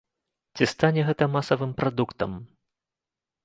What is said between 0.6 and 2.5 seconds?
стане гэта масавым прадуктам?